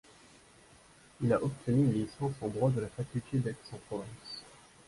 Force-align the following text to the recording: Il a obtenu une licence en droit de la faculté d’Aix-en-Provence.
Il 1.21 1.31
a 1.31 1.43
obtenu 1.43 1.83
une 1.85 1.93
licence 1.93 2.33
en 2.41 2.47
droit 2.47 2.71
de 2.71 2.81
la 2.81 2.87
faculté 2.87 3.37
d’Aix-en-Provence. 3.37 4.43